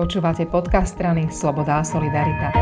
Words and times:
Počúvate 0.00 0.48
podcast 0.48 0.96
strany 0.96 1.28
Sloboda 1.28 1.76
a 1.76 1.84
Solidarita. 1.84 2.56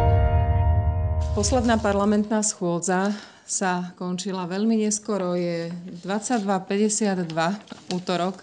Posledná 1.39 1.79
parlamentná 1.79 2.43
schôdza 2.43 3.15
sa 3.47 3.95
končila 3.95 4.43
veľmi 4.51 4.83
neskoro. 4.83 5.39
Je 5.39 5.71
22.52 6.03 7.31
útorok 7.95 8.43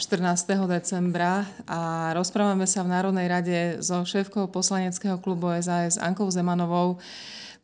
14. 0.00 0.48
decembra 0.64 1.44
a 1.68 2.08
rozprávame 2.16 2.64
sa 2.64 2.80
v 2.80 2.96
Národnej 2.96 3.28
rade 3.28 3.60
so 3.84 4.00
šéfkou 4.00 4.48
poslaneckého 4.48 5.20
klubu 5.20 5.52
SAS 5.60 6.00
Ankou 6.00 6.32
Zemanovou, 6.32 6.96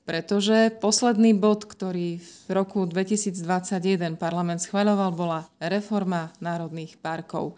pretože 0.05 0.69
posledný 0.85 1.33
bod, 1.33 1.65
ktorý 1.65 2.21
v 2.21 2.49
roku 2.53 2.85
2021 2.85 4.21
parlament 4.21 4.61
schváľoval, 4.61 5.17
bola 5.17 5.49
reforma 5.65 6.29
národných 6.45 7.01
parkov. 7.01 7.57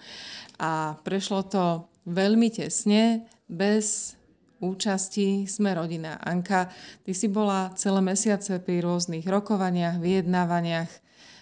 A 0.62 0.95
prešlo 1.02 1.42
to 1.50 1.90
veľmi 2.11 2.50
tesne, 2.50 3.24
bez 3.46 4.18
účasti 4.61 5.48
sme 5.48 5.72
rodina. 5.72 6.21
Anka, 6.21 6.68
ty 7.02 7.16
si 7.16 7.26
bola 7.32 7.72
celé 7.75 8.04
mesiace 8.04 8.61
pri 8.61 8.85
rôznych 8.85 9.25
rokovaniach, 9.25 9.98
vyjednávaniach. 9.98 10.90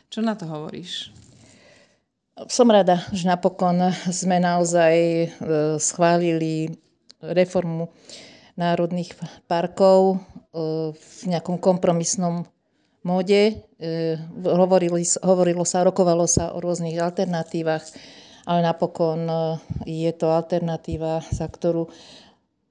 Čo 0.09 0.23
na 0.23 0.39
to 0.39 0.47
hovoríš? 0.47 1.11
Som 2.47 2.71
rada, 2.71 3.03
že 3.11 3.27
napokon 3.27 3.91
sme 4.15 4.39
naozaj 4.39 4.95
e, 4.95 5.27
schválili 5.83 6.71
reformu 7.19 7.91
národných 8.55 9.19
parkov 9.51 10.15
e, 10.15 10.17
v 10.95 11.21
nejakom 11.27 11.59
kompromisnom 11.59 12.47
móde. 13.03 13.59
E, 13.83 14.15
hovorilo, 14.47 15.67
sa, 15.67 15.83
rokovalo 15.83 16.31
sa 16.31 16.55
o 16.55 16.63
rôznych 16.63 16.95
alternatívach 17.03 17.83
ale 18.49 18.65
napokon 18.65 19.29
e, 19.29 19.37
je 19.85 20.13
to 20.17 20.33
alternatíva, 20.33 21.21
za 21.29 21.45
ktorú 21.45 21.93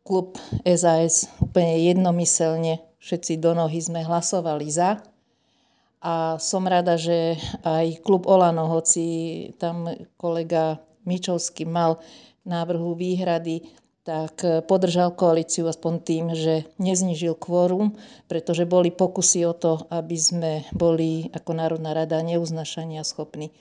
klub 0.02 0.41
SAS 0.66 1.30
úplne 1.38 1.77
jednomyselne 1.86 2.81
všetci 2.97 3.38
do 3.38 3.53
nohy 3.53 3.78
sme 3.78 4.02
hlasovali 4.02 4.66
za. 4.73 4.98
A 6.02 6.42
som 6.42 6.66
rada, 6.66 6.98
že 6.98 7.38
aj 7.61 8.02
klub 8.02 8.25
Olano, 8.25 8.66
hoci 8.73 9.50
tam 9.61 9.86
kolega 10.17 10.81
Mičovský 11.05 11.70
mal 11.70 12.02
návrhu 12.48 12.98
výhrady, 12.98 13.61
tak 14.08 14.39
eh, 14.47 14.63
podržal 14.63 15.11
koalíciu 15.11 15.67
aspoň 15.67 15.94
tým, 16.00 16.25
že 16.31 16.63
neznižil 16.80 17.36
kvórum, 17.36 18.00
pretože 18.31 18.64
boli 18.64 18.88
pokusy 18.88 19.44
o 19.44 19.52
to, 19.52 19.83
aby 19.91 20.16
sme 20.16 20.52
boli 20.72 21.27
ako 21.36 21.52
Národná 21.52 21.91
rada 21.91 22.23
neuznašania 22.23 23.03
schopní. 23.03 23.52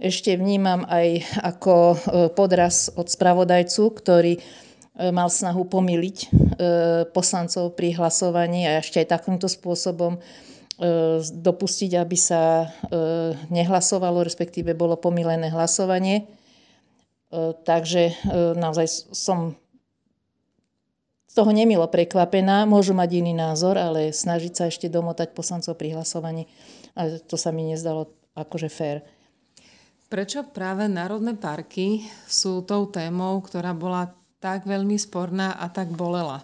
Ešte 0.00 0.40
vnímam 0.40 0.88
aj 0.88 1.20
ako 1.44 1.74
eh, 1.76 1.98
podraz 2.32 2.88
od 2.96 3.12
spravodajcu, 3.12 3.82
ktorý 3.92 4.40
eh, 4.40 5.12
mal 5.12 5.28
snahu 5.28 5.68
pomýliť 5.68 6.48
poslancov 7.16 7.72
pri 7.72 7.96
hlasovaní 7.96 8.68
a 8.68 8.84
ešte 8.84 9.00
aj 9.00 9.16
takýmto 9.16 9.48
spôsobom 9.48 10.20
dopustiť, 11.24 11.96
aby 11.96 12.16
sa 12.20 12.68
nehlasovalo, 13.48 14.20
respektíve 14.20 14.76
bolo 14.76 15.00
pomílené 15.00 15.48
hlasovanie. 15.48 16.28
Takže 17.64 18.12
naozaj 18.60 19.08
som 19.16 19.56
z 21.30 21.32
toho 21.38 21.54
nemilo 21.54 21.86
prekvapená, 21.86 22.66
môžu 22.66 22.90
mať 22.90 23.22
iný 23.22 23.38
názor, 23.38 23.78
ale 23.78 24.10
snažiť 24.10 24.52
sa 24.52 24.64
ešte 24.66 24.90
domotať 24.90 25.30
poslancov 25.30 25.78
pri 25.78 25.94
hlasovaní, 25.94 26.50
ale 26.98 27.22
to 27.22 27.38
sa 27.38 27.54
mi 27.54 27.70
nezdalo 27.70 28.10
akože 28.34 28.66
fér. 28.66 29.06
Prečo 30.10 30.42
práve 30.50 30.90
národné 30.90 31.38
parky 31.38 32.02
sú 32.26 32.66
tou 32.66 32.90
témou, 32.90 33.38
ktorá 33.38 33.70
bola 33.70 34.10
tak 34.42 34.66
veľmi 34.66 34.98
sporná 34.98 35.54
a 35.54 35.70
tak 35.70 35.94
bolela? 35.94 36.42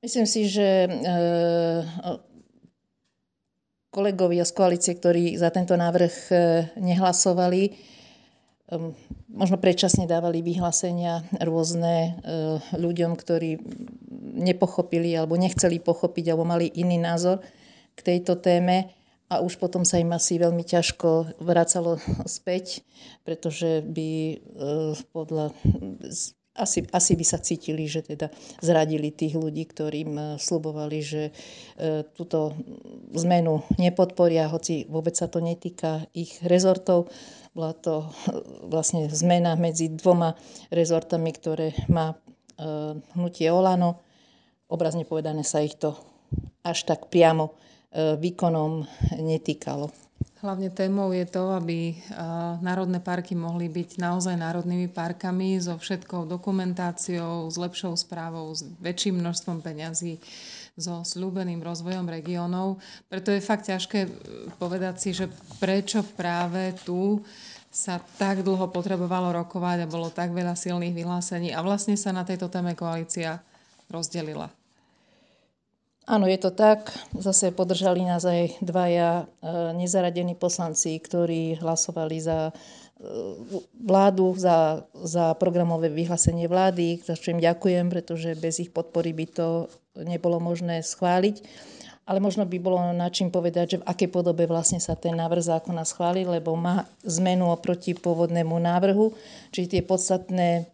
Myslím 0.00 0.24
si, 0.24 0.48
že 0.48 0.88
e, 0.88 0.90
kolegovia 3.92 4.48
z 4.48 4.52
koalície, 4.56 4.96
ktorí 4.96 5.36
za 5.36 5.52
tento 5.52 5.76
návrh 5.76 6.14
e, 6.32 6.34
nehlasovali, 6.80 7.76
možno 9.30 9.56
predčasne 9.58 10.06
dávali 10.06 10.42
vyhlásenia 10.42 11.26
rôzne 11.42 11.94
eh, 11.96 12.58
ľuďom, 12.74 13.18
ktorí 13.18 13.58
nepochopili 14.40 15.14
alebo 15.14 15.34
nechceli 15.34 15.82
pochopiť 15.82 16.30
alebo 16.30 16.46
mali 16.46 16.70
iný 16.78 16.98
názor 17.02 17.42
k 17.98 18.00
tejto 18.00 18.38
téme. 18.38 18.90
A 19.30 19.38
už 19.46 19.62
potom 19.62 19.86
sa 19.86 20.02
im 20.02 20.10
asi 20.10 20.42
veľmi 20.42 20.66
ťažko 20.66 21.38
vracalo 21.38 22.02
späť, 22.26 22.82
pretože 23.22 23.82
by 23.86 24.10
eh, 24.34 24.38
podľa 25.10 25.54
asi, 26.60 26.84
asi 26.92 27.12
by 27.16 27.24
sa 27.24 27.40
cítili, 27.40 27.88
že 27.88 28.04
teda 28.04 28.28
zradili 28.60 29.08
tých 29.10 29.34
ľudí, 29.40 29.64
ktorým 29.64 30.12
eh, 30.14 30.24
slubovali, 30.36 30.98
že 31.00 31.22
túto 32.12 32.52
zmenu 33.16 33.64
nepodporia, 33.80 34.52
hoci 34.52 34.84
vôbec 34.84 35.16
sa 35.16 35.32
to 35.32 35.40
netýka 35.40 36.04
ich 36.12 36.36
rezortov. 36.44 37.08
Bola 37.50 37.74
to 37.74 38.06
vlastne 38.70 39.10
zmena 39.10 39.58
medzi 39.58 39.90
dvoma 39.90 40.38
rezortami, 40.70 41.34
ktoré 41.34 41.74
má 41.90 42.14
e, 42.14 42.16
hnutie 43.18 43.50
Olano. 43.50 43.98
Obrazne 44.70 45.02
povedané 45.02 45.42
sa 45.42 45.58
ich 45.58 45.74
to 45.74 45.98
až 46.62 46.86
tak 46.86 47.10
priamo 47.10 47.50
e, 47.50 48.14
výkonom 48.22 48.86
netýkalo. 49.18 49.90
Hlavne 50.40 50.72
témou 50.72 51.12
je 51.12 51.28
to, 51.28 51.52
aby 51.52 51.92
e, 51.92 51.94
národné 52.64 52.96
parky 52.96 53.36
mohli 53.36 53.68
byť 53.68 54.00
naozaj 54.00 54.40
národnými 54.40 54.88
parkami 54.88 55.60
so 55.60 55.76
všetkou 55.76 56.24
dokumentáciou, 56.24 57.44
s 57.44 57.60
lepšou 57.60 57.92
správou, 57.92 58.48
s 58.48 58.64
väčším 58.80 59.20
množstvom 59.20 59.60
peňazí 59.60 60.16
so 60.80 61.04
slúbeným 61.04 61.60
rozvojom 61.60 62.08
regiónov. 62.08 62.80
Preto 63.12 63.36
je 63.36 63.44
fakt 63.44 63.68
ťažké 63.68 64.00
eh, 64.08 64.10
povedať 64.56 64.94
si, 64.96 65.10
že 65.12 65.28
prečo 65.60 66.00
práve 66.16 66.72
tu 66.88 67.20
sa 67.68 68.00
tak 68.00 68.40
dlho 68.40 68.72
potrebovalo 68.72 69.36
rokovať 69.44 69.84
a 69.84 69.92
bolo 69.92 70.08
tak 70.08 70.32
veľa 70.32 70.56
silných 70.56 70.96
vyhlásení 70.96 71.52
a 71.52 71.60
vlastne 71.60 72.00
sa 72.00 72.16
na 72.16 72.24
tejto 72.24 72.48
téme 72.48 72.72
koalícia 72.72 73.44
rozdelila. 73.92 74.48
Áno, 76.10 76.26
je 76.26 76.42
to 76.42 76.50
tak. 76.50 76.90
Zase 77.14 77.54
podržali 77.54 78.02
nás 78.02 78.26
aj 78.26 78.58
dvaja 78.58 79.22
eh, 79.22 79.70
nezaradení 79.78 80.34
poslanci, 80.34 80.98
ktorí 80.98 81.62
hlasovali 81.62 82.18
za 82.18 82.50
vládu 83.80 84.36
za, 84.36 84.84
za 84.92 85.32
programové 85.40 85.88
vyhlásenie 85.88 86.44
vlády, 86.44 87.00
za 87.00 87.16
čo 87.16 87.32
im 87.32 87.40
ďakujem, 87.40 87.88
pretože 87.88 88.36
bez 88.36 88.60
ich 88.60 88.70
podpory 88.70 89.16
by 89.16 89.26
to 89.26 89.48
nebolo 89.96 90.36
možné 90.36 90.84
schváliť. 90.84 91.40
Ale 92.04 92.18
možno 92.18 92.42
by 92.42 92.58
bolo 92.58 92.82
na 92.90 93.06
čím 93.06 93.30
povedať, 93.30 93.78
že 93.78 93.80
v 93.80 93.86
akej 93.86 94.10
podobe 94.10 94.42
vlastne 94.44 94.82
sa 94.82 94.98
ten 94.98 95.14
návrh 95.14 95.46
zákona 95.46 95.86
schváli, 95.86 96.26
lebo 96.26 96.58
má 96.58 96.84
zmenu 97.06 97.54
oproti 97.54 97.94
pôvodnému 97.94 98.58
návrhu. 98.58 99.14
Čiže 99.54 99.78
tie 99.78 99.82
podstatné 99.86 100.66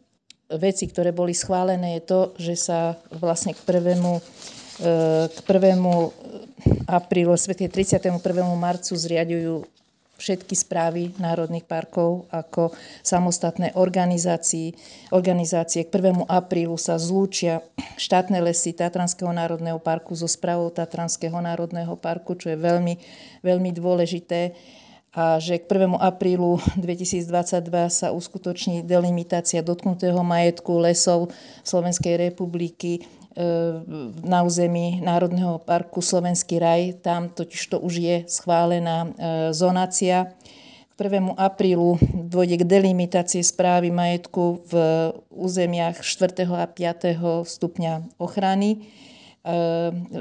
veci, 0.56 0.88
ktoré 0.88 1.12
boli 1.12 1.36
schválené, 1.36 2.00
je 2.00 2.02
to, 2.08 2.20
že 2.40 2.54
sa 2.56 2.96
vlastne 3.12 3.52
k 3.52 3.60
prvému, 3.68 4.16
e, 4.16 4.22
k 5.32 5.38
prvému 5.46 6.12
aprílu, 6.84 7.32
respektíve 7.32 7.72
31. 7.72 8.20
marcu 8.56 8.92
zriadujú 8.92 9.64
všetky 10.16 10.56
správy 10.56 11.12
národných 11.20 11.68
parkov 11.68 12.24
ako 12.32 12.72
samostatné 13.04 13.76
organizácie. 13.76 14.72
organizácie. 15.12 15.84
K 15.84 15.92
1. 15.92 16.24
aprílu 16.24 16.80
sa 16.80 16.96
zlúčia 16.96 17.60
štátne 18.00 18.40
lesy 18.40 18.72
Tatranského 18.72 19.28
národného 19.28 19.76
parku 19.76 20.16
so 20.16 20.24
správou 20.24 20.72
Tatranského 20.72 21.36
národného 21.36 21.92
parku, 22.00 22.32
čo 22.32 22.48
je 22.48 22.56
veľmi, 22.56 22.96
veľmi 23.44 23.70
dôležité 23.76 24.56
a 25.16 25.40
že 25.40 25.56
k 25.56 25.64
1. 25.64 25.96
aprílu 25.96 26.60
2022 26.76 27.24
sa 27.88 28.12
uskutoční 28.12 28.84
delimitácia 28.84 29.64
dotknutého 29.64 30.20
majetku 30.20 30.76
lesov 30.76 31.32
Slovenskej 31.64 32.20
republiky 32.32 33.04
na 34.24 34.40
území 34.42 35.04
Národného 35.04 35.60
parku 35.60 36.00
Slovenský 36.00 36.56
raj. 36.56 36.96
Tam 37.04 37.28
totiž 37.28 37.62
to 37.68 37.76
už 37.84 37.94
je 38.00 38.16
schválená 38.24 39.04
e, 39.04 39.08
zonácia. 39.52 40.32
K 40.96 40.98
1. 41.04 41.36
aprílu 41.36 42.00
dôjde 42.00 42.64
k 42.64 42.68
delimitácii 42.80 43.44
správy 43.44 43.92
majetku 43.92 44.64
v 44.64 44.74
územiach 45.28 46.00
4. 46.00 46.48
a 46.48 46.64
5. 46.64 47.44
stupňa 47.44 48.16
ochrany 48.16 48.70
e, 48.72 48.78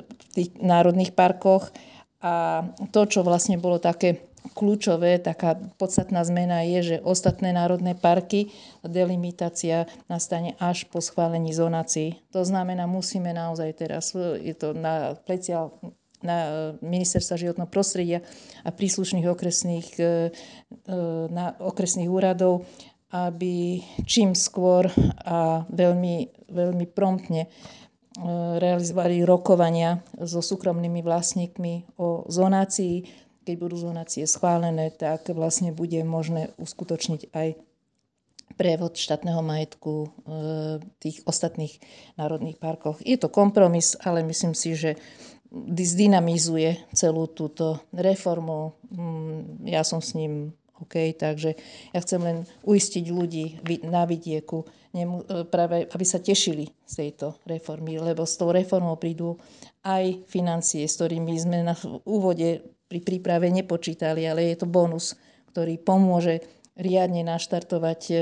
v 0.04 0.26
tých 0.36 0.52
národných 0.60 1.16
parkoch. 1.16 1.72
A 2.20 2.68
to, 2.92 3.08
čo 3.08 3.24
vlastne 3.24 3.56
bolo 3.56 3.80
také 3.80 4.28
kľúčové, 4.54 5.18
taká 5.18 5.58
podstatná 5.82 6.22
zmena 6.22 6.62
je, 6.62 6.96
že 6.96 6.98
ostatné 7.02 7.56
národné 7.56 7.98
parky, 7.98 8.54
delimitácia 8.86 9.90
nastane 10.06 10.54
až 10.62 10.86
po 10.92 11.02
schválení 11.02 11.56
zonácií. 11.56 12.22
To 12.36 12.46
znamená, 12.46 12.86
musíme 12.86 13.34
naozaj 13.34 13.70
teraz, 13.74 14.14
je 14.18 14.54
to 14.54 14.78
na 14.78 15.18
plecia 15.26 15.72
na 16.26 16.74
ministerstva 16.82 17.38
životného 17.38 17.70
prostredia 17.70 18.20
a 18.66 18.74
príslušných 18.74 19.30
okresných, 19.30 19.88
e, 20.02 20.04
e, 20.04 20.10
na 21.30 21.54
okresných 21.62 22.10
úradov, 22.10 22.66
aby 23.14 23.86
čím 24.10 24.34
skôr 24.34 24.90
a 25.22 25.62
veľmi, 25.70 26.50
veľmi 26.50 26.86
promptne 26.90 27.46
realizovali 28.60 29.28
rokovania 29.28 30.00
so 30.24 30.40
súkromnými 30.40 31.04
vlastníkmi 31.04 32.00
o 32.00 32.24
zonácii. 32.32 33.25
Keď 33.46 33.56
budú 33.62 33.78
zonácie 33.78 34.26
schválené, 34.26 34.90
tak 34.90 35.30
vlastne 35.32 35.70
bude 35.70 36.02
možné 36.02 36.50
uskutočniť 36.58 37.30
aj 37.32 37.50
prevod 38.58 38.98
štátneho 38.98 39.42
majetku 39.42 40.10
v 40.26 40.82
tých 41.02 41.22
ostatných 41.26 41.78
národných 42.18 42.58
parkoch. 42.58 43.02
Je 43.06 43.18
to 43.18 43.30
kompromis, 43.30 43.98
ale 44.02 44.26
myslím 44.26 44.54
si, 44.54 44.74
že 44.74 44.98
zdynamizuje 45.66 46.90
celú 46.92 47.32
túto 47.32 47.86
reformu. 47.96 48.76
Mm, 48.92 49.70
ja 49.70 49.86
som 49.88 50.04
s 50.04 50.18
ním 50.18 50.52
OK, 50.76 51.16
takže 51.16 51.56
ja 51.96 52.00
chcem 52.04 52.20
len 52.20 52.38
uistiť 52.68 53.06
ľudí 53.08 53.64
na 53.88 54.04
vidieku, 54.04 54.68
práve 55.48 55.88
aby 55.88 56.06
sa 56.08 56.20
tešili 56.20 56.68
z 56.84 56.94
tejto 57.00 57.40
reformy, 57.48 57.96
lebo 57.96 58.28
s 58.28 58.36
tou 58.36 58.52
reformou 58.52 59.00
prídu 59.00 59.40
aj 59.88 60.28
financie, 60.28 60.84
s 60.84 61.00
ktorými 61.00 61.32
sme 61.40 61.64
na 61.64 61.76
úvode 62.04 62.75
pri 62.96 63.04
príprave 63.04 63.52
nepočítali, 63.52 64.24
ale 64.24 64.56
je 64.56 64.64
to 64.64 64.68
bonus, 64.72 65.20
ktorý 65.52 65.76
pomôže 65.76 66.40
riadne 66.80 67.28
naštartovať 67.28 68.02
e, 68.08 68.16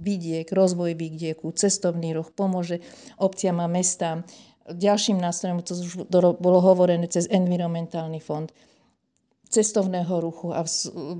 vidiek, 0.00 0.48
rozvoj 0.48 0.96
vidieku, 0.96 1.52
cestovný 1.52 2.16
ruch, 2.16 2.32
pomôže 2.32 2.80
obciam 3.20 3.60
a 3.60 3.68
mestám. 3.68 4.24
Ďalším 4.64 5.20
nástrojom, 5.20 5.60
to 5.60 5.76
už 5.76 6.08
bolo 6.40 6.58
hovorené 6.64 7.04
cez 7.12 7.28
environmentálny 7.28 8.16
fond 8.24 8.48
cestovného 9.52 10.16
ruchu 10.24 10.56
a 10.56 10.64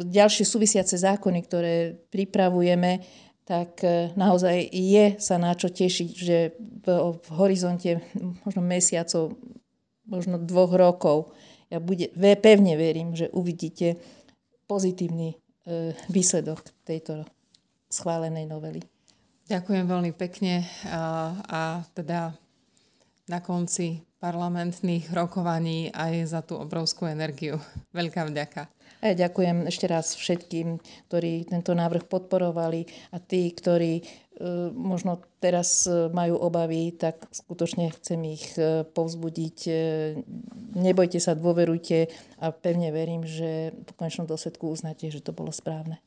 ďalšie 0.00 0.48
súvisiace 0.48 0.96
zákony, 0.96 1.38
ktoré 1.44 1.92
pripravujeme, 2.08 3.04
tak 3.44 3.84
e, 3.84 4.16
naozaj 4.16 4.72
je 4.72 5.20
sa 5.20 5.36
na 5.36 5.52
čo 5.52 5.68
tešiť, 5.68 6.10
že 6.16 6.56
v, 6.56 6.86
horizonte 7.36 8.00
možno 8.48 8.64
mesiacov, 8.64 9.36
možno 10.08 10.40
dvoch 10.40 10.72
rokov, 10.72 11.36
ja 11.72 11.80
bude, 11.80 12.12
pevne 12.44 12.76
verím, 12.76 13.16
že 13.16 13.32
uvidíte 13.32 13.96
pozitívny 14.68 15.32
e, 15.32 15.36
výsledok 16.12 16.60
tejto 16.84 17.24
schválenej 17.88 18.44
novely. 18.44 18.84
Ďakujem 19.48 19.84
veľmi 19.88 20.12
pekne 20.12 20.68
a, 20.88 21.32
a 21.48 21.60
teda 21.96 22.36
na 23.28 23.40
konci 23.40 24.04
parlamentných 24.20 25.10
rokovaní 25.10 25.90
aj 25.90 26.12
za 26.30 26.40
tú 26.44 26.60
obrovskú 26.60 27.08
energiu. 27.10 27.58
Veľká 27.90 28.28
vďaka. 28.28 28.70
A 29.02 29.10
ja 29.10 29.26
ďakujem 29.26 29.66
ešte 29.66 29.90
raz 29.90 30.14
všetkým, 30.14 30.78
ktorí 31.10 31.50
tento 31.50 31.74
návrh 31.74 32.06
podporovali 32.06 32.86
a 33.10 33.18
tí, 33.18 33.50
ktorí 33.50 33.98
možno 34.74 35.22
teraz 35.38 35.86
e, 35.86 36.10
majú 36.10 36.38
obavy, 36.38 36.92
tak 36.94 37.30
skutočne 37.30 37.94
chcem 37.94 38.20
ich 38.26 38.54
e, 38.58 38.82
povzbudiť. 38.84 39.58
Nebojte 40.76 41.18
sa, 41.22 41.38
dôverujte 41.38 42.10
a 42.42 42.50
pevne 42.50 42.90
verím, 42.90 43.22
že 43.22 43.72
po 43.86 43.94
konečnom 43.94 44.26
dôsledku 44.26 44.68
uznáte, 44.68 45.08
že 45.08 45.22
to 45.22 45.30
bolo 45.30 45.54
správne. 45.54 46.02